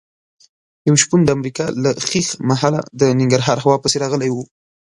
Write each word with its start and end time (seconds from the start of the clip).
یو 0.87 0.95
شپون 1.01 1.21
د 1.23 1.29
امریکا 1.37 1.65
له 1.83 1.91
ښیښ 2.07 2.27
محله 2.49 2.81
د 2.99 3.01
ننګرهار 3.19 3.57
هوا 3.63 3.75
پسې 3.83 3.97
راغلی 4.03 4.29
و. 4.31 4.37